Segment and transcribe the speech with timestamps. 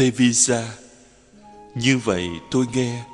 [0.00, 0.64] Tevisa
[1.74, 3.04] Như vậy tôi nghe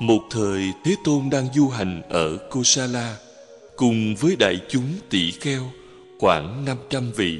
[0.00, 3.16] Một thời Thế Tôn đang du hành ở Kosala
[3.76, 5.62] Cùng với đại chúng tỷ kheo
[6.18, 7.38] khoảng 500 vị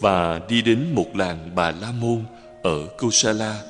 [0.00, 2.24] Và đi đến một làng Bà La Môn
[2.62, 3.62] ở Kosala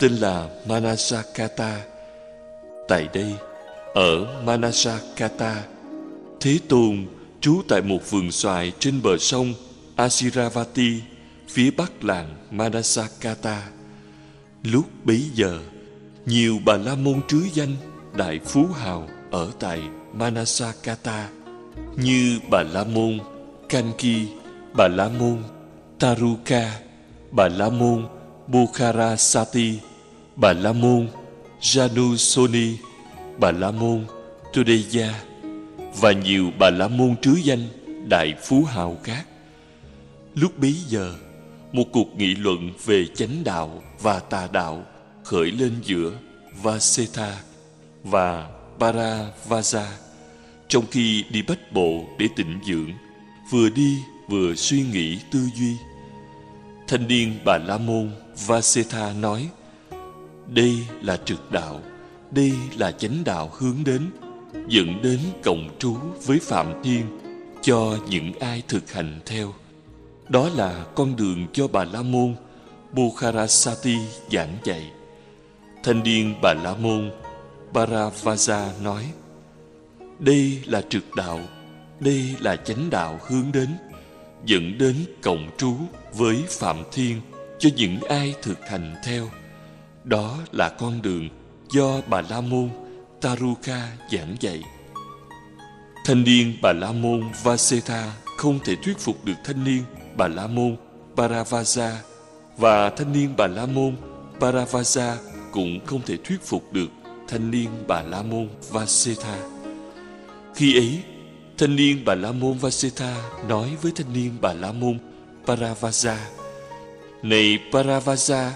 [0.00, 1.80] Tên là Manasakata
[2.88, 3.34] Tại đây,
[3.94, 5.64] ở Manasakata
[6.40, 7.06] Thế Tôn
[7.40, 9.54] trú tại một vườn xoài trên bờ sông
[9.96, 11.00] Asiravati
[11.48, 13.77] phía bắc làng Manasakata.
[14.62, 15.60] Lúc bấy giờ,
[16.26, 17.76] nhiều bà la môn trứ danh
[18.16, 19.80] đại phú hào ở tại
[20.12, 21.28] Manasakata
[21.96, 23.18] như bà la môn
[23.68, 24.28] Kanki,
[24.74, 25.42] bà la môn
[25.98, 26.80] Taruka,
[27.30, 28.06] bà la môn
[28.46, 29.78] Bukhara Sati,
[30.36, 31.08] bà la môn
[31.60, 32.74] Janusoni,
[33.40, 34.04] bà la môn
[34.52, 35.14] Tudeya
[36.00, 37.68] và nhiều bà la môn trứ danh
[38.08, 39.26] đại phú hào khác.
[40.34, 41.14] Lúc bấy giờ,
[41.72, 44.84] một cuộc nghị luận về chánh đạo và tà đạo
[45.24, 46.12] khởi lên giữa
[46.62, 47.40] Vasetha
[48.04, 49.84] và Paravaja
[50.68, 52.92] trong khi đi bách bộ để tịnh dưỡng,
[53.50, 55.76] vừa đi vừa suy nghĩ tư duy.
[56.88, 58.10] Thanh niên Bà La Môn
[58.46, 59.48] Vasetha nói,
[60.46, 61.80] đây là trực đạo,
[62.30, 64.10] đây là chánh đạo hướng đến,
[64.68, 65.96] dẫn đến cộng trú
[66.26, 67.04] với Phạm Thiên
[67.62, 69.54] cho những ai thực hành theo.
[70.28, 72.34] Đó là con đường cho Bà La Môn
[72.92, 73.96] Bukharasati
[74.30, 74.90] giảng dạy.
[75.84, 77.10] Thanh niên Bà La Môn
[77.72, 79.04] Paravaja nói
[80.18, 81.40] Đây là trực đạo,
[82.00, 83.68] đây là chánh đạo hướng đến,
[84.44, 85.74] dẫn đến cộng trú
[86.12, 87.20] với Phạm Thiên
[87.58, 89.28] cho những ai thực hành theo.
[90.04, 91.28] Đó là con đường
[91.70, 92.70] do Bà La Môn
[93.20, 94.62] Taruka giảng dạy.
[96.04, 99.82] Thanh niên Bà La Môn Vasetha không thể thuyết phục được thanh niên
[100.18, 100.76] Bà La Môn
[101.16, 101.90] Paravaja
[102.56, 103.96] và thanh niên Bà La Môn
[104.40, 105.16] Paravaja
[105.52, 106.86] cũng không thể thuyết phục được
[107.28, 109.36] thanh niên Bà La Môn Vasetha.
[110.54, 110.98] Khi ấy,
[111.58, 114.98] thanh niên Bà La Môn Vasetha nói với thanh niên Bà La Môn
[115.46, 116.16] Paravaja:
[117.22, 118.50] "Này Paravaja,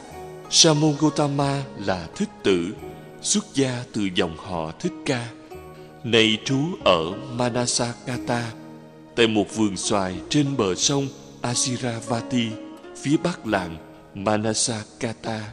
[0.51, 2.75] Sa môn Gotama là thích tử,
[3.23, 5.29] xuất gia từ dòng họ Thích Ca.
[6.05, 8.53] Này trú ở Manasakata,
[9.17, 11.09] tại một vườn xoài trên bờ sông
[11.43, 12.49] Asiravati,
[13.03, 13.77] phía bắc làng
[14.15, 15.53] Manasakata.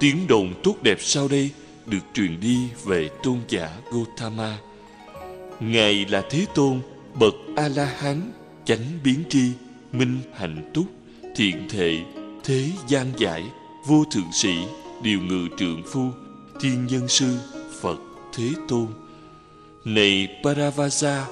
[0.00, 1.50] Tiếng đồn tốt đẹp sau đây
[1.86, 4.58] được truyền đi về tôn giả Gautama
[5.60, 6.80] Ngài là Thế Tôn,
[7.14, 8.32] bậc A-la-hán,
[8.64, 9.50] chánh biến tri,
[9.92, 10.84] minh hạnh túc,
[11.36, 11.98] thiện thệ,
[12.44, 13.44] thế gian giải,
[13.86, 14.54] vô thượng sĩ,
[15.02, 16.10] điều ngự trượng phu,
[16.60, 17.38] thiên nhân sư,
[17.80, 17.98] Phật
[18.36, 18.86] Thế Tôn.
[19.84, 21.26] Này Paravasa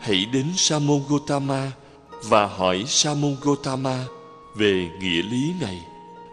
[0.00, 1.72] hãy đến Sa môn Gautama,
[2.22, 4.04] và hỏi Sa môn Gotama
[4.54, 5.80] về nghĩa lý này.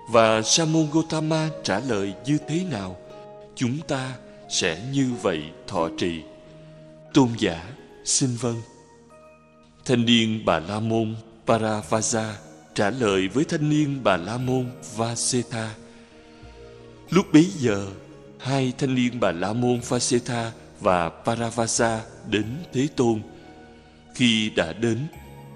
[0.10, 2.98] Và Sa môn Gotama trả lời như thế nào?
[3.56, 4.16] Chúng ta
[4.50, 6.22] sẽ như vậy thọ trì.
[7.14, 7.64] Tôn giả
[8.06, 8.62] xin vâng.
[9.86, 11.16] Thanh niên Bà La Môn
[11.48, 12.34] Paravaja
[12.74, 15.76] trả lời với thanh niên Bà La Môn Vaseta.
[17.10, 17.88] Lúc bấy giờ,
[18.40, 23.22] hai thanh niên Bà La Môn Vaseta và Paravasa đến Thế Tôn.
[24.16, 25.08] Khi đã đến,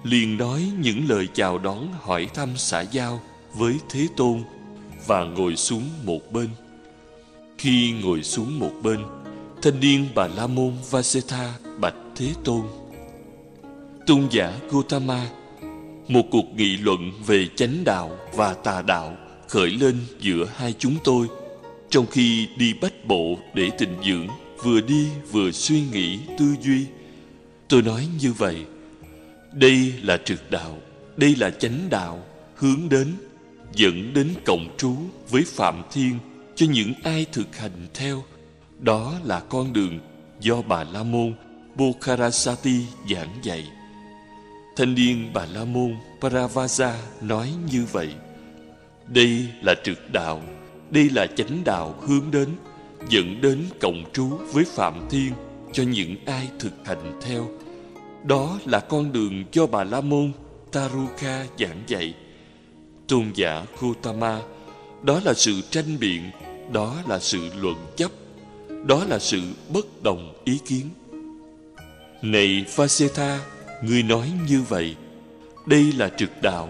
[0.04, 3.20] liền nói những lời chào đón hỏi thăm xã giao
[3.54, 4.42] với Thế Tôn
[5.06, 6.48] và ngồi xuống một bên.
[7.58, 8.98] Khi ngồi xuống một bên,
[9.62, 12.62] thanh niên Bà La Môn Vasetha bạch Thế Tôn.
[14.06, 15.28] Tôn giả Gautama,
[16.08, 19.16] một cuộc nghị luận về chánh đạo và tà đạo
[19.48, 21.26] khởi lên giữa hai chúng tôi
[21.90, 24.28] trong khi đi bách bộ để tịnh dưỡng
[24.64, 26.86] vừa đi vừa suy nghĩ tư duy
[27.68, 28.64] tôi nói như vậy
[29.52, 30.78] đây là trực đạo,
[31.16, 32.24] đây là chánh đạo,
[32.54, 33.14] hướng đến,
[33.74, 34.96] dẫn đến cộng trú
[35.30, 36.18] với phạm thiên
[36.54, 38.24] cho những ai thực hành theo.
[38.80, 39.98] Đó là con đường
[40.40, 41.34] do bà la môn
[41.74, 43.68] bokharasati giảng dạy.
[44.76, 48.14] Thanh niên bà la môn Paravasa nói như vậy.
[49.06, 50.42] Đây là trực đạo,
[50.90, 52.48] đây là chánh đạo hướng đến,
[53.08, 55.32] dẫn đến cộng trú với phạm thiên
[55.72, 57.48] cho những ai thực hành theo
[58.24, 60.32] đó là con đường do bà la môn,
[60.72, 62.14] taruka giảng dạy.
[63.08, 64.40] Tôn giả Gautama,
[65.02, 66.30] đó là sự tranh biện,
[66.72, 68.10] đó là sự luận chấp,
[68.84, 70.88] đó là sự bất đồng ý kiến.
[72.22, 73.40] Này Vasetha
[73.82, 74.96] ngươi nói như vậy.
[75.66, 76.68] Đây là trực đạo,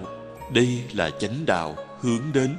[0.53, 2.57] đây là chánh đạo hướng đến,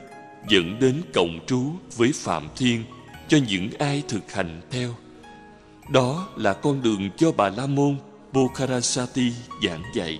[0.49, 1.63] dẫn đến cộng trú
[1.97, 2.83] với phạm thiên
[3.27, 4.89] cho những ai thực hành theo.
[5.89, 7.95] Đó là con đường cho bà la môn
[8.33, 9.31] bokharasati
[9.63, 10.19] giảng dạy.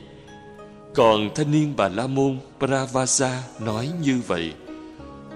[0.96, 4.54] Còn thanh niên bà la môn pravasa nói như vậy,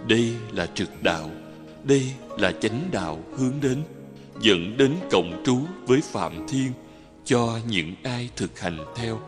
[0.07, 1.29] đây là trực đạo,
[1.83, 3.83] đây là chánh đạo hướng đến,
[4.41, 6.71] dẫn đến cộng trú với phạm thiên
[7.25, 9.19] cho những ai thực hành theo.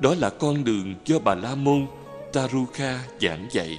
[0.00, 1.86] Đó là con đường do bà la môn
[2.32, 3.78] taruka giảng dạy.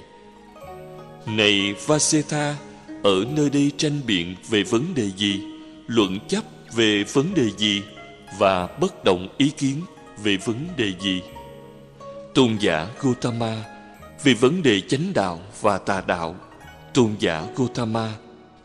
[1.26, 2.56] Này vasetha,
[3.02, 5.40] ở nơi đây tranh biện về vấn đề gì?
[5.86, 6.44] Luận chấp
[6.74, 7.82] về vấn đề gì?
[8.38, 9.82] Và bất động ý kiến
[10.22, 11.22] về vấn đề gì?
[12.34, 13.64] Tôn giả Gautama,
[14.24, 16.36] về vấn đề chánh đạo và tà đạo.
[16.94, 18.12] Tôn giả Gautama,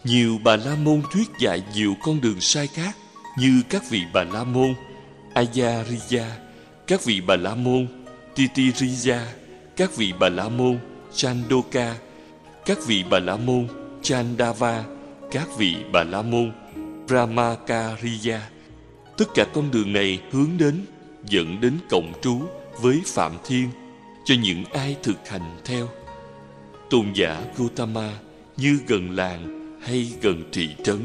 [0.03, 2.95] nhiều bà la môn thuyết dạy nhiều con đường sai khác
[3.37, 4.73] như các vị bà la môn
[5.33, 6.25] Ayariya
[6.87, 7.87] các vị bà la môn
[8.35, 9.19] Titiriya
[9.75, 10.79] các vị bà la môn
[11.15, 11.95] Chandoka,
[12.65, 13.67] các vị bà la môn
[14.01, 14.83] Chandava,
[15.31, 16.51] các vị bà la môn
[17.07, 18.41] Brahmakariya
[19.17, 20.85] tất cả con đường này hướng đến
[21.29, 22.41] dẫn đến cộng trú
[22.81, 23.69] với Phạm Thiên
[24.25, 25.89] cho những ai thực hành theo.
[26.89, 28.19] Tôn giả Gautama
[28.57, 30.99] như gần làng hay gần thị trấn.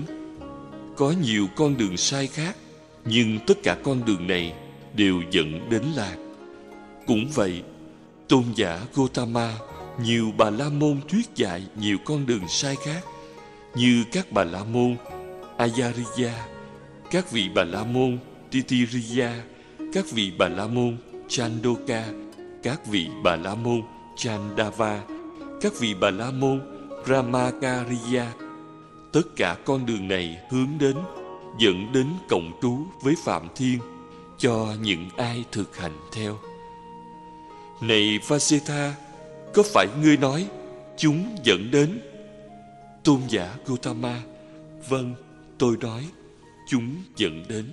[0.96, 2.56] Có nhiều con đường sai khác,
[3.04, 4.54] nhưng tất cả con đường này
[4.94, 6.16] đều dẫn đến lạc
[7.06, 7.62] Cũng vậy,
[8.28, 9.54] tôn giả Gautama
[10.02, 13.04] nhiều bà la môn thuyết dạy nhiều con đường sai khác
[13.74, 14.96] như các bà la môn
[15.56, 16.46] Ayariya,
[17.12, 18.18] các vị bà la môn
[18.50, 19.42] Titiriya,
[19.92, 20.96] các vị bà la môn
[21.28, 22.04] Chandoka,
[22.62, 23.82] các vị bà la môn
[24.16, 25.04] Chandava,
[25.60, 26.60] các vị bà la môn
[27.06, 28.32] Brahmakariya.
[29.12, 30.96] Tất cả con đường này hướng đến
[31.58, 33.78] dẫn đến cộng trú với Phạm Thiên
[34.38, 36.38] cho những ai thực hành theo.
[37.80, 38.94] Này Vasetha,
[39.54, 40.46] có phải ngươi nói
[40.96, 42.00] chúng dẫn đến?
[43.04, 44.22] Tôn giả Gautama,
[44.88, 45.14] vâng,
[45.58, 46.02] tôi nói
[46.72, 47.64] chúng dẫn đến.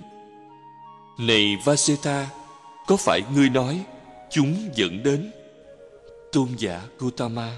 [1.18, 2.30] Này Vasetha,
[2.86, 3.84] có phải ngươi nói
[4.30, 5.30] chúng dẫn đến?
[6.32, 7.56] Tôn giả Gautama,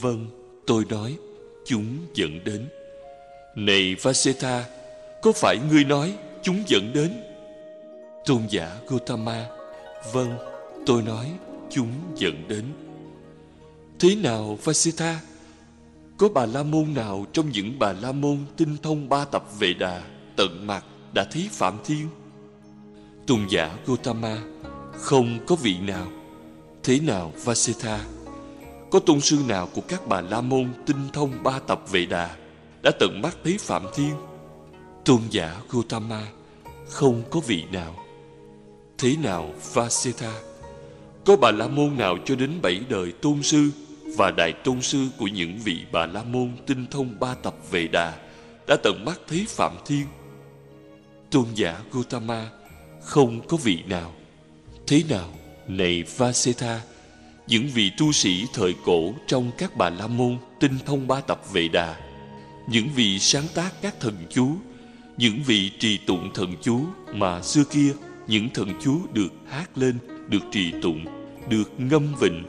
[0.00, 0.26] vâng,
[0.66, 1.16] tôi nói
[1.66, 2.68] chúng dẫn đến.
[3.56, 4.64] Này Vasetha,
[5.22, 7.12] có phải ngươi nói chúng dẫn đến?
[8.26, 9.46] Tôn giả Gautama,
[10.12, 10.38] vâng,
[10.86, 11.32] tôi nói
[11.70, 12.64] chúng dẫn đến.
[14.00, 15.20] Thế nào Vasetha?
[16.18, 19.72] Có bà la môn nào trong những bà la môn tinh thông ba tập vệ
[19.72, 20.02] đà
[20.38, 22.08] tận mặt đã thấy Phạm Thiên?
[23.26, 24.38] Tôn giả Gautama
[24.92, 26.06] không có vị nào.
[26.82, 28.04] Thế nào Vasetha?
[28.90, 32.36] Có tôn sư nào của các bà la môn tinh thông ba tập vệ đà
[32.82, 34.14] đã tận mắt thấy Phạm Thiên?
[35.04, 36.26] Tôn giả Gautama
[36.88, 37.94] không có vị nào.
[38.98, 40.32] Thế nào Vasetha?
[41.24, 43.70] Có bà la môn nào cho đến bảy đời tôn sư
[44.16, 47.88] và đại tôn sư của những vị bà la môn tinh thông ba tập vệ
[47.88, 48.18] đà
[48.68, 50.06] đã tận mắt thấy Phạm Thiên?
[51.30, 52.50] Tôn giả Gautama
[53.00, 54.12] không có vị nào.
[54.86, 55.28] Thế nào,
[55.66, 56.80] này Vasetha,
[57.46, 61.40] những vị tu sĩ thời cổ trong các bà la môn tinh thông ba tập
[61.52, 61.96] vệ đà,
[62.68, 64.48] những vị sáng tác các thần chú,
[65.16, 66.80] những vị trì tụng thần chú
[67.12, 67.92] mà xưa kia
[68.26, 71.04] những thần chú được hát lên, được trì tụng,
[71.48, 72.44] được ngâm vịnh.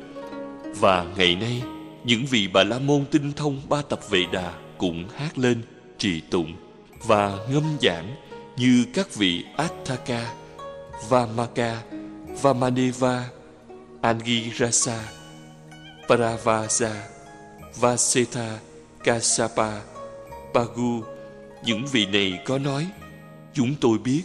[0.80, 1.62] Và ngày nay,
[2.06, 5.62] những vị bà la môn tinh thông ba tập vệ đà cũng hát lên,
[5.98, 6.54] trì tụng
[7.08, 8.16] và ngâm giảng
[8.60, 10.34] như các vị Attaka,
[11.10, 11.84] Vamaka,
[12.42, 13.30] Vamaneva,
[14.02, 15.12] Angirasa,
[16.10, 17.08] Paravasa,
[17.80, 18.60] Vasetha,
[19.04, 19.82] Kasapa,
[20.54, 21.04] Pagu.
[21.66, 22.88] Những vị này có nói,
[23.54, 24.24] chúng tôi biết,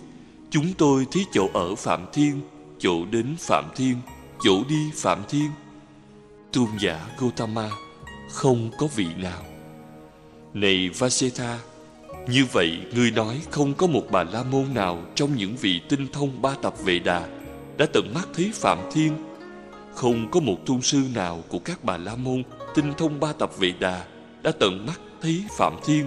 [0.51, 2.41] chúng tôi thấy chỗ ở Phạm Thiên,
[2.79, 3.97] chỗ đến Phạm Thiên,
[4.45, 5.51] chỗ đi Phạm Thiên.
[6.53, 7.71] Tôn giả Gautama
[8.31, 9.43] không có vị nào.
[10.55, 11.59] Này Vasetha,
[12.29, 16.07] như vậy, người nói không có một bà la môn nào trong những vị tinh
[16.13, 17.27] thông ba tập vệ đà
[17.77, 19.13] đã tận mắt thấy Phạm Thiên.
[19.95, 22.43] Không có một tôn sư nào của các bà la môn
[22.75, 24.05] tinh thông ba tập vệ đà
[24.43, 26.07] đã tận mắt thấy Phạm Thiên.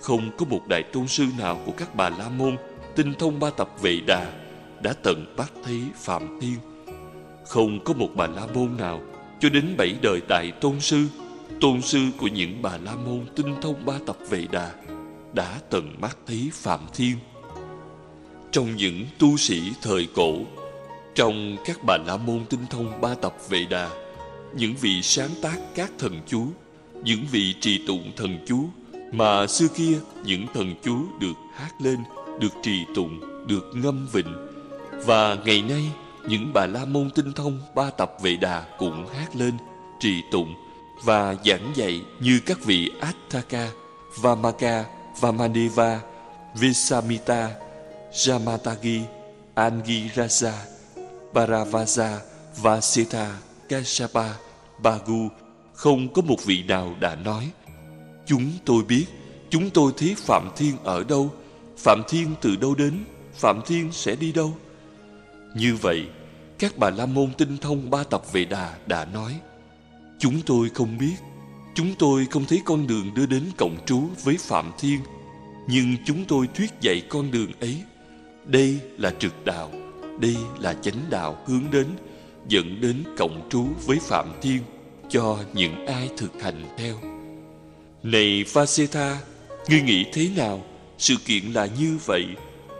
[0.00, 2.56] Không có một đại tôn sư nào của các bà la môn
[2.96, 4.32] tinh thông ba tập vệ đà
[4.82, 6.56] đã tận mắt thấy Phạm Thiên.
[7.46, 9.00] Không có một bà la môn nào
[9.40, 11.06] cho đến bảy đời đại tôn sư,
[11.60, 14.70] tôn sư của những bà la môn tinh thông ba tập vệ đà
[15.32, 17.16] đã tận mắt thấy Phạm Thiên.
[18.52, 20.34] Trong những tu sĩ thời cổ,
[21.14, 23.90] trong các bà la môn tinh thông ba tập vệ đà,
[24.54, 26.46] những vị sáng tác các thần chú,
[27.04, 28.68] những vị trì tụng thần chú
[29.12, 31.98] mà xưa kia những thần chú được hát lên,
[32.40, 34.34] được trì tụng, được ngâm vịnh.
[35.06, 35.84] Và ngày nay,
[36.28, 39.54] những bà la môn tinh thông ba tập vệ đà cũng hát lên,
[40.00, 40.54] trì tụng
[41.04, 43.70] và giảng dạy như các vị Attaka,
[44.20, 44.84] Vamaka
[45.20, 46.00] Vamaneva,
[46.54, 47.50] Visamita,
[48.12, 49.02] Jamatagi,
[49.54, 50.52] Angirasa,
[51.34, 52.20] Paravaza,
[52.62, 53.26] Vasita,
[53.68, 54.34] Kashapa,
[54.82, 55.28] Bagu.
[55.74, 57.50] Không có một vị nào đã nói
[58.26, 59.06] chúng tôi biết
[59.50, 61.32] chúng tôi thấy phạm thiên ở đâu.
[61.78, 64.56] Phạm thiên từ đâu đến phạm thiên sẽ đi đâu?
[65.54, 66.08] Như vậy
[66.58, 69.40] các bà la môn tinh thông ba tập về đà đã nói
[70.18, 71.16] chúng tôi không biết
[71.80, 75.00] chúng tôi không thấy con đường đưa đến cộng trú với phạm thiên,
[75.68, 77.76] nhưng chúng tôi thuyết dạy con đường ấy.
[78.44, 79.70] Đây là trực đạo,
[80.18, 81.86] đây là chánh đạo hướng đến,
[82.48, 84.58] dẫn đến cộng trú với phạm thiên
[85.08, 86.94] cho những ai thực hành theo.
[88.02, 89.18] Này Vasetha
[89.68, 90.64] ngươi nghĩ thế nào?
[90.98, 92.24] Sự kiện là như vậy.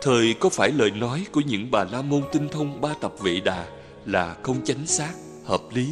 [0.01, 3.39] Thời có phải lời nói của những bà la môn tinh thông ba tập vệ
[3.39, 3.65] đà
[4.05, 5.13] là không chánh xác,
[5.45, 5.87] hợp lý?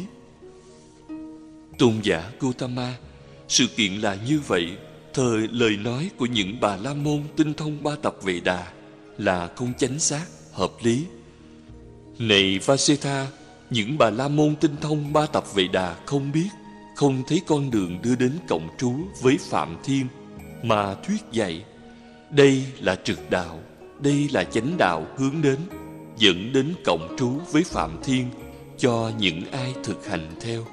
[1.80, 2.94] Tôn giả Gautama,
[3.48, 4.76] sự kiện là như vậy.
[5.14, 8.72] Thời lời nói của những bà la môn tinh thông ba tập vệ đà
[9.18, 11.04] là không chánh xác, hợp lý.
[12.18, 13.26] Này Vasetha,
[13.70, 16.48] những bà la môn tinh thông ba tập vệ đà không biết,
[16.96, 20.06] không thấy con đường đưa đến cộng trú với phạm thiên
[20.62, 21.64] mà thuyết dạy,
[22.30, 23.60] đây là trực đạo,
[24.00, 25.58] đây là chánh đạo hướng đến,
[26.18, 28.26] dẫn đến cộng trú với phạm thiên
[28.78, 30.66] cho những ai thực hành theo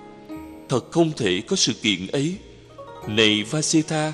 [0.69, 2.35] thật không thể có sự kiện ấy.
[3.07, 4.13] Này vasetha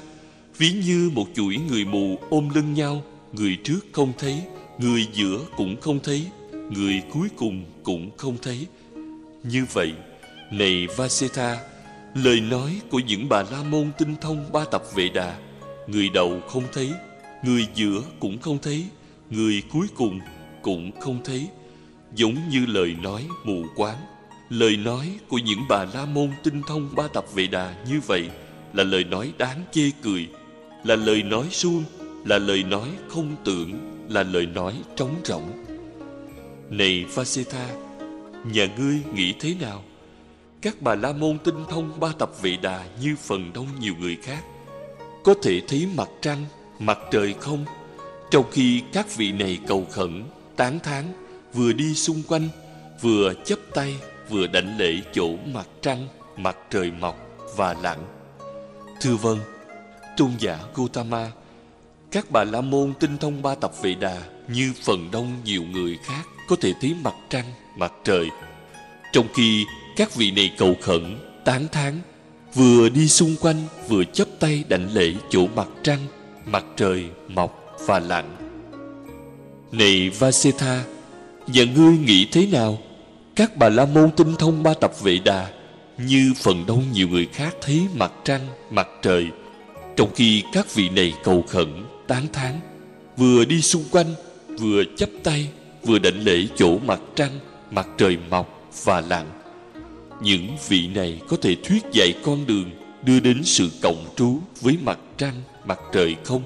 [0.57, 4.41] ví như một chuỗi người mù ôm lưng nhau, người trước không thấy,
[4.77, 6.25] người giữa cũng không thấy,
[6.69, 8.67] người cuối cùng cũng không thấy.
[9.43, 9.93] Như vậy,
[10.51, 11.57] này vasetha
[12.15, 15.37] lời nói của những bà la môn tinh thông ba tập vệ đà,
[15.87, 16.91] người đầu không thấy,
[17.43, 18.85] người giữa cũng không thấy,
[19.29, 20.19] người cuối cùng
[20.61, 21.47] cũng không thấy,
[22.15, 23.97] giống như lời nói mù quáng
[24.53, 28.29] lời nói của những bà la môn tinh thông ba tập vệ đà như vậy
[28.73, 30.27] là lời nói đáng chê cười,
[30.83, 31.83] là lời nói suông,
[32.25, 33.71] là lời nói không tưởng,
[34.09, 35.65] là lời nói trống rỗng.
[36.69, 37.67] Này Vasetha
[38.45, 39.83] nhà ngươi nghĩ thế nào?
[40.61, 44.17] Các bà la môn tinh thông ba tập vệ đà như phần đông nhiều người
[44.23, 44.43] khác,
[45.23, 46.45] có thể thấy mặt trăng,
[46.79, 47.65] mặt trời không?
[48.31, 50.23] Trong khi các vị này cầu khẩn,
[50.55, 51.03] tán thán,
[51.53, 52.47] vừa đi xung quanh,
[53.01, 53.95] vừa chấp tay
[54.33, 57.17] vừa đảnh lễ chỗ mặt trăng, mặt trời mọc
[57.55, 57.99] và lặn.
[59.01, 59.39] Thưa vâng
[60.17, 61.31] tôn giả Gautama,
[62.11, 65.97] các bà la môn tinh thông ba tập vệ đà như phần đông nhiều người
[66.03, 67.45] khác có thể thấy mặt trăng,
[67.77, 68.29] mặt trời.
[69.11, 71.99] Trong khi các vị này cầu khẩn, tán thán,
[72.53, 75.99] vừa đi xung quanh, vừa chấp tay đảnh lễ chỗ mặt trăng,
[76.45, 78.35] mặt trời mọc và lặn.
[79.71, 80.83] Này vasetha
[81.47, 82.77] và ngươi nghĩ thế nào?
[83.35, 85.49] Các bà la môn tinh thông ba tập vệ đà,
[85.97, 89.27] như phần đông nhiều người khác thấy mặt trăng, mặt trời.
[89.95, 92.59] Trong khi các vị này cầu khẩn, tán thán,
[93.17, 94.07] vừa đi xung quanh,
[94.59, 95.49] vừa chấp tay,
[95.83, 97.39] vừa đảnh lễ chỗ mặt trăng,
[97.71, 99.25] mặt trời mọc và lặn.
[100.21, 102.71] Những vị này có thể thuyết dạy con đường
[103.03, 106.41] đưa đến sự cộng trú với mặt trăng, mặt trời không?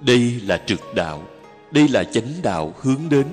[0.00, 1.22] Đây là trực đạo,
[1.70, 3.26] đây là chánh đạo hướng đến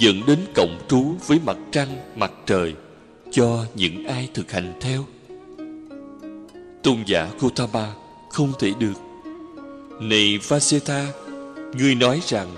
[0.00, 2.74] dẫn đến cộng trú với mặt trăng, mặt trời,
[3.30, 5.04] cho những ai thực hành theo.
[6.82, 7.94] Tôn giả Gautama
[8.30, 8.92] không thể được.
[10.00, 11.06] Này Vasetha
[11.74, 12.48] ngươi nói rằng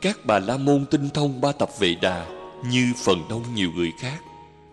[0.00, 2.26] các bà la môn tinh thông ba tập vệ đà
[2.70, 4.18] như phần đông nhiều người khác.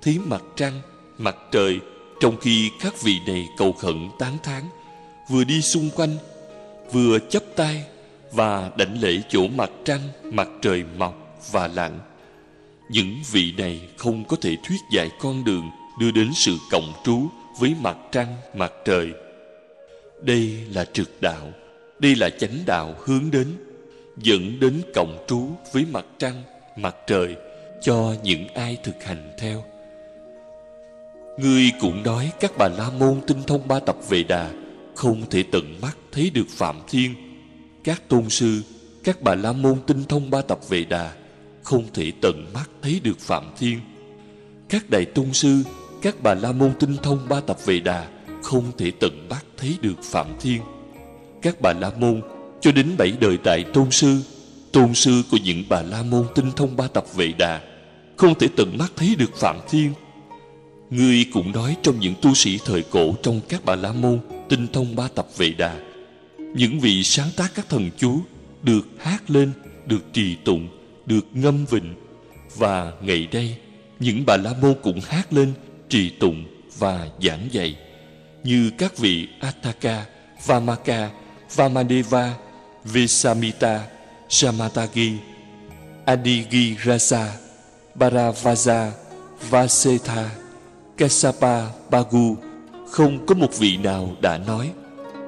[0.01, 0.82] Thấy mặt trăng,
[1.18, 1.80] mặt trời,
[2.20, 4.63] trong khi các vị này cầu khẩn tán thán,
[5.30, 6.18] vừa đi xung quanh,
[6.92, 7.84] vừa chấp tay
[8.32, 12.00] và đảnh lễ chỗ mặt trăng, mặt trời mọc và lặn
[12.90, 17.28] những vị này không có thể thuyết dạy con đường đưa đến sự cộng trú
[17.60, 19.12] với mặt trăng, mặt trời.
[20.22, 21.52] Đây là trực đạo,
[22.00, 23.48] đây là chánh đạo hướng đến,
[24.18, 26.44] dẫn đến cộng trú với mặt trăng,
[26.78, 27.36] mặt trời
[27.82, 29.63] cho những ai thực hành theo.
[31.40, 34.52] Ngươi cũng nói các bà la môn tinh thông ba tập về đà,
[34.96, 37.13] không thể tận mắt thấy được phạm thiên.
[37.84, 38.62] Các tôn sư,
[39.04, 41.12] các bà la môn tinh thông ba tập về đà
[41.63, 43.79] không thể tận mắt thấy được phạm thiên.
[44.70, 45.63] Các đại tôn sư,
[46.01, 48.08] các bà la môn tinh thông ba tập về đà
[48.43, 50.62] không thể tận mắt thấy được phạm thiên.
[51.41, 52.22] Các bà la môn,
[52.62, 54.22] cho đến bảy đời đại tôn sư
[54.72, 57.62] tôn sư của những bà la môn tinh thông ba tập vệ đà
[58.17, 59.93] không thể tận mắt thấy được phạm thiên.
[60.89, 64.67] Ngươi cũng nói trong những tu sĩ thời cổ trong các bà la môn tinh
[64.74, 65.79] thông ba tập vệ đà,
[66.38, 68.20] những vị sáng tác các thần chú
[68.63, 69.51] được hát lên,
[69.86, 70.67] được trì tụng
[71.05, 71.95] được ngâm vịnh.
[72.55, 73.57] Và ngày đây
[74.00, 75.53] những bà la môn cũng hát lên
[75.89, 76.45] trì tụng
[76.77, 77.75] và giảng dạy.
[78.43, 80.05] Như các vị Ataka,
[80.45, 81.10] Vamaka,
[81.55, 82.33] Vamadeva,
[82.83, 83.88] Vesamita,
[84.29, 85.12] Samatagi,
[86.05, 87.38] Adigirasa,
[87.95, 88.91] Baravaza,
[89.50, 90.29] Vasetha,
[90.98, 92.36] Kasapa Bagu
[92.89, 94.72] không có một vị nào đã nói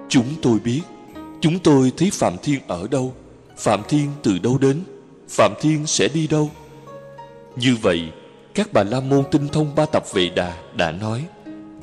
[0.09, 0.81] Chúng tôi biết
[1.41, 3.13] Chúng tôi thấy Phạm Thiên ở đâu
[3.57, 4.83] Phạm Thiên từ đâu đến?
[5.35, 6.51] Phạm Thiên sẽ đi đâu?
[7.55, 8.01] Như vậy,
[8.53, 11.25] Các bà La Môn tinh thông ba tập Vệ Đà đã nói,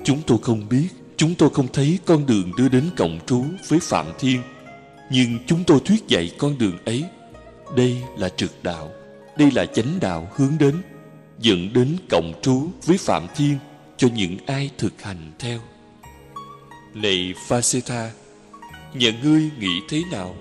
[0.04, 3.78] Chúng tôi không biết, Chúng tôi không thấy con đường đưa đến cộng trú với
[3.82, 4.42] Phạm Thiên,
[5.10, 7.04] Nhưng chúng tôi thuyết dạy con đường ấy.
[7.76, 8.90] Đây là trực đạo,
[9.38, 10.82] Đây là chánh đạo hướng đến,
[11.38, 13.56] Dẫn đến cộng trú với Phạm Thiên
[13.96, 15.58] Cho những ai thực hành theo.
[16.94, 18.10] Này Phaseta
[18.94, 20.36] Nhà ngươi nghĩ thế nào?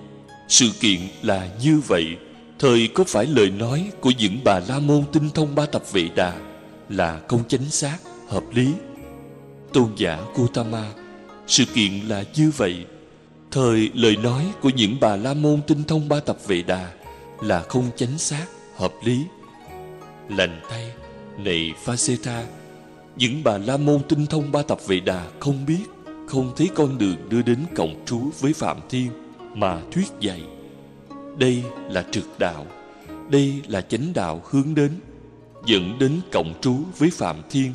[0.48, 2.16] Sự kiện là như vậy.
[2.62, 6.08] Thời có phải lời nói của những bà La Môn tinh thông ba tập vệ
[6.16, 6.34] đà
[6.88, 8.72] Là không chính xác, hợp lý?
[9.72, 10.92] Tôn giả Gautama
[11.46, 12.86] Sự kiện là như vậy.
[13.50, 16.92] Thời lời nói của những bà La Môn tinh thông ba tập vệ đà
[17.40, 19.24] Là không chánh xác, hợp lý.
[20.28, 20.92] Lành tay
[21.38, 22.44] này Phaseta
[23.16, 25.84] Những bà La Môn tinh thông ba tập vệ đà không biết
[26.28, 29.10] Không thấy con đường đưa đến cộng trú với Phạm Thiên
[29.54, 30.42] Mà thuyết dạy.
[31.38, 32.66] Đây là trực đạo,
[33.30, 34.90] Đây là chánh đạo hướng đến,
[35.66, 37.72] Dẫn đến cộng trú với Phạm Thiên,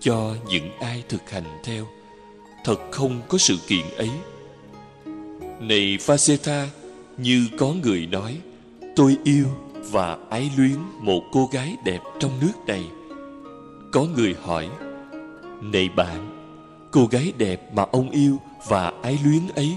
[0.00, 1.86] cho những ai thực hành theo.
[2.64, 4.10] Thật không có sự kiện ấy.
[5.60, 6.68] Này Phaseta
[7.18, 8.38] như có người nói,
[8.96, 9.46] tôi yêu
[9.90, 12.84] và ái luyến một cô gái đẹp trong nước này.
[13.92, 14.68] Có người hỏi,
[15.62, 16.46] này bạn,
[16.90, 18.36] cô gái đẹp mà ông yêu
[18.68, 19.74] và ái luyến ấy,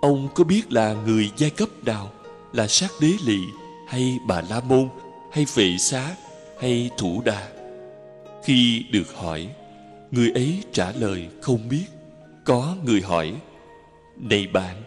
[0.00, 2.10] ông có biết là người giai cấp nào?
[2.52, 3.38] Là sát đế lỵ,
[3.88, 4.88] hay bà la môn,
[5.32, 6.16] hay vệ xá,
[6.60, 7.48] hay thủ đà
[8.44, 9.48] khi được hỏi,
[10.10, 11.84] Người ấy trả lời không biết.
[12.44, 13.34] Có người hỏi,
[14.16, 14.82] Này bạn,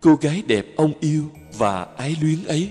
[0.00, 1.24] Cô gái đẹp ông yêu
[1.58, 2.70] và ái luyến ấy,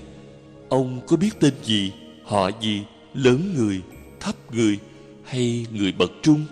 [0.68, 1.92] Ông có biết tên gì,
[2.24, 3.80] Họ gì, Lớn người,
[4.20, 4.78] Thấp người,
[5.24, 6.44] Hay người bậc trung,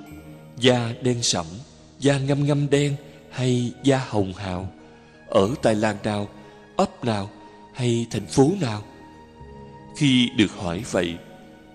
[0.56, 1.46] Da đen sẫm,
[1.98, 2.96] Da ngâm ngâm đen,
[3.30, 4.68] Hay da hồng hào?
[5.28, 6.28] Ở tại làng nào,
[6.76, 7.30] Ấp nào
[7.78, 8.82] hay thành phố nào?
[9.96, 11.14] Khi được hỏi vậy,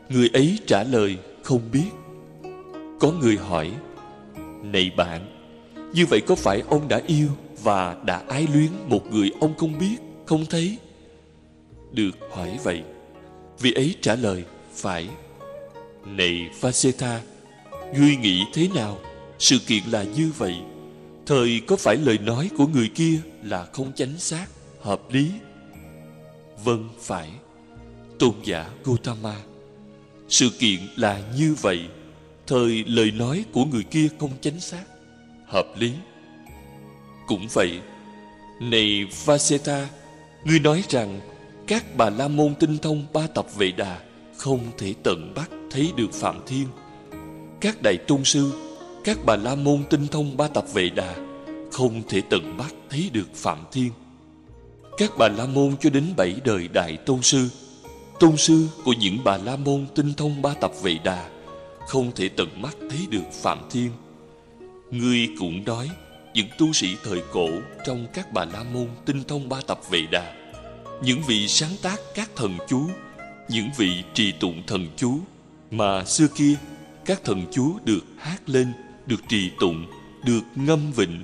[0.09, 1.89] Người ấy trả lời không biết.
[2.99, 3.71] Có người hỏi,
[4.63, 5.47] Này bạn,
[5.93, 7.27] Như vậy có phải ông đã yêu
[7.63, 10.77] Và đã ái luyến một người ông không biết, Không thấy?
[11.91, 12.83] Được hỏi vậy,
[13.59, 14.43] Vị ấy trả lời
[14.75, 15.07] Phải,
[16.05, 17.21] Này Vaseta
[17.95, 18.97] Duy nghĩ thế nào?
[19.39, 20.55] Sự kiện là như vậy.
[21.25, 24.45] Thời có phải lời nói của người kia Là không chánh xác,
[24.81, 25.31] Hợp lý?
[26.63, 27.29] Vâng phải.
[28.19, 29.35] Tôn giả Gautama,
[30.27, 31.79] sự kiện là như vậy.
[32.47, 34.83] Thời lời nói của người kia không chính xác.
[35.47, 35.91] Hợp lý.
[37.27, 37.79] Cũng vậy,
[38.61, 39.89] Này Vaseta,
[40.45, 41.19] Ngươi nói rằng
[41.67, 43.99] Các bà La Môn tinh thông ba tập vệ đà
[44.37, 46.67] Không thể tận bắt thấy được Phạm Thiên.
[47.61, 48.51] Các đại tôn sư,
[49.03, 51.15] Các bà La Môn tinh thông ba tập vệ đà
[51.71, 53.89] Không thể tận bắt thấy được Phạm Thiên.
[54.97, 57.49] Các bà La Môn cho đến bảy đời đại tôn sư.
[58.19, 61.29] Tôn sư của những bà la môn tinh thông ba tập vệ đà,
[61.87, 63.91] không thể tận mắt thấy được phạm thiên.
[64.91, 65.89] Ngươi cũng nói,
[66.33, 67.47] những tu sĩ thời cổ
[67.85, 70.33] trong các bà la môn tinh thông ba tập vệ đà,
[71.03, 72.81] những vị sáng tác các thần chú,
[73.49, 75.19] những vị trì tụng thần chú,
[75.71, 76.55] mà xưa kia,
[77.05, 78.73] các thần chú được hát lên,
[79.05, 79.85] được trì tụng,
[80.25, 81.23] được ngâm vịnh,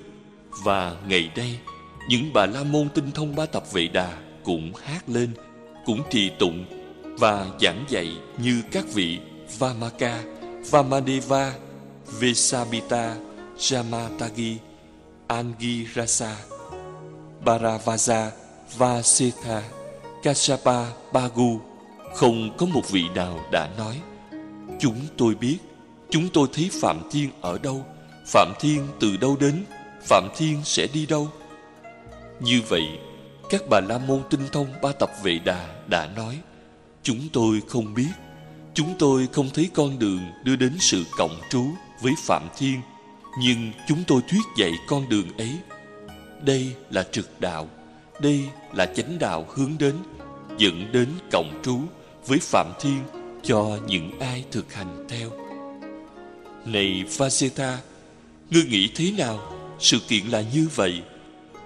[0.63, 1.59] và ngày nay
[2.07, 5.31] những bà la môn tinh thông ba tập vệ đà cũng hát lên
[5.85, 6.65] cũng trì tụng
[7.19, 9.19] và giảng dạy như các vị
[9.59, 10.23] Vamaka,
[10.71, 11.53] Vamadeva,
[12.19, 13.15] Vesabita,
[13.57, 14.55] Jamatagi,
[15.27, 16.35] Angirasa,
[17.45, 18.31] baravaza
[18.77, 19.61] Vasetha,
[20.23, 21.59] kashapa Bagu.
[22.15, 24.01] Không có một vị nào đã nói
[24.79, 25.57] chúng tôi biết
[26.09, 27.85] chúng tôi thấy phạm thiên ở đâu
[28.25, 29.63] phạm thiên từ đâu đến
[30.01, 31.27] phạm thiên sẽ đi đâu
[32.39, 32.83] như vậy,
[33.49, 36.39] các bà la môn tinh thông ba tập vệ đà đã nói,
[37.03, 38.09] Chúng tôi không biết,
[38.73, 41.65] Chúng tôi không thấy con đường đưa đến sự cộng trú
[42.01, 42.81] với Phạm Thiên,
[43.39, 45.57] Nhưng chúng tôi thuyết dạy con đường ấy.
[46.45, 47.69] Đây là trực đạo,
[48.21, 48.41] Đây
[48.73, 49.95] là chánh đạo hướng đến,
[50.57, 51.79] Dẫn đến cộng trú
[52.27, 52.99] với Phạm Thiên
[53.43, 55.31] Cho những ai thực hành theo.
[56.65, 57.77] Này Vaseta
[58.49, 59.55] Ngươi nghĩ thế nào?
[59.79, 61.01] Sự kiện là như vậy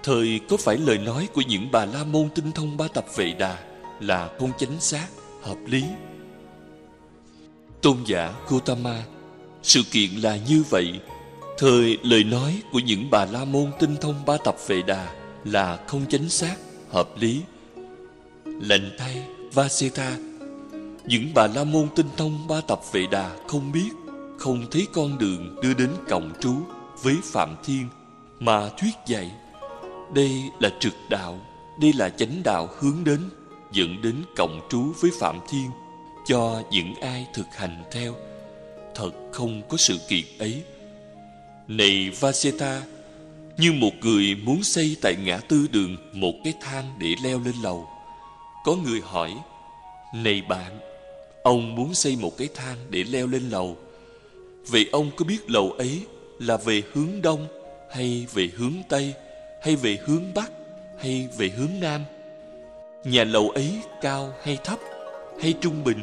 [0.04, 3.32] Thời có phải lời nói của những bà la môn tinh thông ba tập vệ
[3.32, 3.58] đà
[4.00, 5.06] Là không chánh xác,
[5.42, 5.84] hợp lý?
[7.82, 9.04] Tôn giả Gautama,
[9.62, 11.00] sự kiện là như vậy.
[11.58, 15.14] Thời lời nói của những bà la môn tinh thông ba tập vệ đà
[15.44, 16.56] là không chính xác,
[16.90, 17.40] hợp lý.
[18.44, 20.16] Lệnh thay, Vaseta,
[21.04, 23.90] những bà la môn tinh thông ba tập vệ đà không biết,
[24.38, 26.54] không thấy con đường đưa đến cộng trú
[27.02, 27.88] với Phạm Thiên
[28.40, 29.30] mà thuyết dạy.
[30.12, 31.38] Đây là trực đạo,
[31.80, 33.20] đây là chánh đạo hướng đến,
[33.72, 35.70] dẫn đến cộng trú với Phạm Thiên
[36.26, 38.14] cho những ai thực hành theo.
[38.94, 40.62] Thật không có sự kiện ấy.
[41.68, 42.82] Này Vaseta,
[43.58, 47.54] như một người muốn xây tại ngã tư đường một cái thang để leo lên
[47.62, 47.88] lầu.
[48.64, 49.34] Có người hỏi,
[50.14, 50.78] Này bạn,
[51.42, 53.76] ông muốn xây một cái thang để leo lên lầu.
[54.66, 56.00] Vậy ông có biết lầu ấy
[56.38, 57.46] là về hướng đông
[57.90, 59.14] hay về hướng tây
[59.64, 60.52] hay về hướng bắc
[60.98, 62.04] hay về hướng nam?
[63.04, 64.78] Nhà lầu ấy cao hay thấp
[65.40, 65.98] hay trung bình?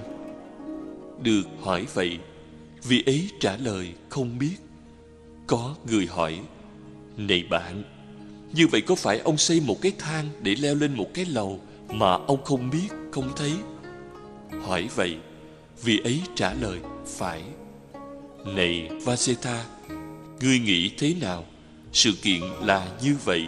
[1.21, 2.17] Được hỏi vậy,
[2.83, 4.55] vì ấy trả lời không biết.
[5.47, 6.39] Có người hỏi,
[7.17, 7.83] này bạn,
[8.53, 11.59] như vậy có phải ông xây một cái thang để leo lên một cái lầu
[11.89, 13.51] mà ông không biết, không thấy?
[14.61, 15.17] Hỏi vậy,
[15.83, 17.43] vì ấy trả lời, phải.
[18.45, 19.65] Này Vaseta,
[20.41, 21.45] ngươi nghĩ thế nào?
[21.93, 23.47] Sự kiện là như vậy.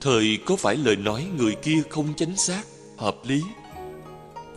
[0.00, 2.62] Thời có phải lời nói người kia không chính xác,
[2.98, 3.42] hợp lý?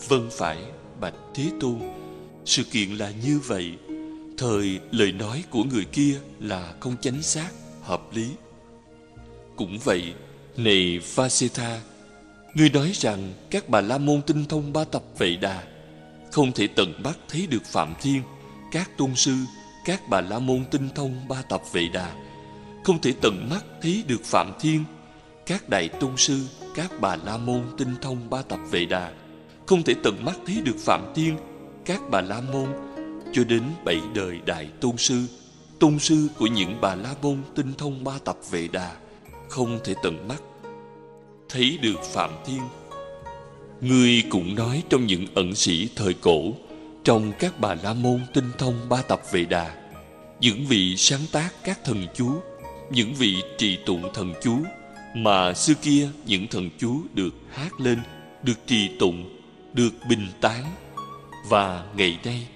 [0.08, 0.58] Vâng phải,
[1.02, 1.80] Bạch Thế Tôn.
[2.46, 3.72] Sự kiện là như vậy.
[4.38, 7.50] Thời lời nói của người kia là không chính xác,
[7.84, 8.28] hợp lý.
[9.56, 10.14] Cũng vậy,
[10.58, 11.82] này Vaseta,
[12.54, 15.64] ngươi nói rằng các bà la môn tinh thông ba tập vệ đà
[16.32, 18.22] không thể tận bắt thấy được Phạm Thiên,
[18.72, 19.36] các tôn sư,
[19.86, 22.27] các bà la môn tinh thông ba tập vệ đà
[22.88, 24.84] không thể tận mắt thấy được Phạm Thiên,
[25.46, 26.40] các đại tôn sư,
[26.76, 29.12] các bà la môn tinh thông ba tập vệ đà.
[29.66, 31.38] Không thể tận mắt thấy được Phạm Thiên,
[31.86, 32.68] các bà la môn
[33.34, 35.22] cho đến bảy đời đại tôn sư
[35.80, 38.96] tôn sư của những bà la môn tinh thông ba tập vệ đà
[39.50, 40.42] không thể tận mắt
[41.50, 42.62] thấy được phạm thiên.
[43.82, 46.42] Ngươi cũng nói trong những ẩn sĩ thời cổ
[47.04, 49.88] trong các bà la môn tinh thông ba tập vệ đà
[50.40, 52.32] những vị sáng tác các thần chú
[52.92, 54.58] những vị trì tụng thần chú
[55.16, 58.00] mà xưa kia những thần chú được hát lên
[58.44, 59.40] được trì tụng
[59.74, 60.64] được bình tán.
[61.50, 62.48] Và ngày nay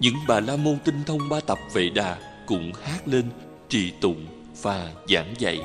[0.00, 3.24] những bà la môn tinh thông ba tập vệ đà cũng hát lên
[3.68, 4.26] trì tụng
[4.62, 5.60] và giảng dạy.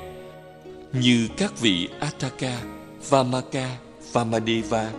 [0.94, 2.62] Như các vị Ataka,
[3.10, 3.78] Vamaka,
[4.14, 4.92] Vamadeva,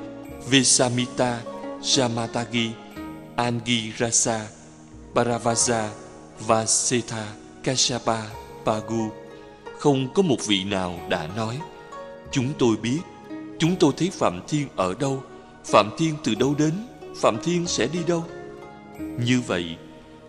[0.51, 1.41] Vesamita,
[1.83, 2.69] Jamatagi,
[3.37, 4.47] Angirasa,
[5.15, 5.91] paravasa
[6.47, 6.67] và
[7.63, 8.23] Kashapa,
[8.65, 9.11] Pagu
[9.79, 11.59] không có một vị nào đã nói,
[12.31, 13.01] chúng tôi biết,
[13.59, 15.23] chúng tôi thấy Phạm Thiên ở đâu,
[15.65, 16.73] Phạm Thiên từ đâu đến,
[17.17, 18.25] Phạm Thiên sẽ đi đâu.
[19.01, 19.77] Như vậy,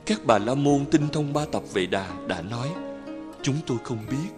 [0.06, 2.70] các bà la môn tinh thông ba tập vệ đà đã nói,
[3.42, 4.30] chúng tôi không biết,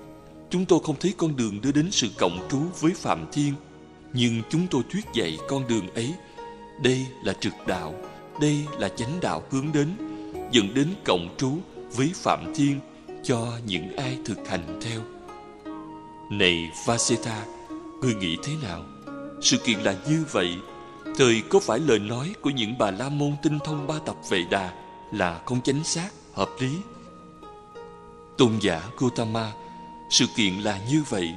[0.50, 3.54] chúng tôi không thấy con đường đưa đến sự cộng trú với phạm thiên,
[4.14, 6.14] nhưng chúng tôi thuyết dạy con đường ấy.
[6.84, 7.94] Đây là trực đạo,
[8.42, 9.88] đây là chánh đạo hướng đến,
[10.52, 11.52] dẫn đến cộng trú
[11.96, 12.80] với phạm thiên
[13.28, 15.02] cho những ai thực hành theo
[16.32, 17.46] này vaseta
[18.02, 18.86] ngươi nghĩ thế nào
[19.42, 20.58] sự kiện là như vậy
[21.18, 24.44] thời có phải lời nói của những bà la môn tinh thông ba tập vệ
[24.52, 24.74] đà
[25.12, 26.70] là không chính xác, hợp lý.
[28.38, 29.52] Tôn giả Gautama,
[30.10, 31.30] sự kiện là như vậy.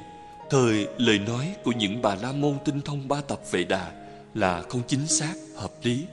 [0.49, 3.91] Thời lời nói của những bà la môn tinh thông ba tập vệ đà
[4.33, 6.05] là không chính xác, hợp lý.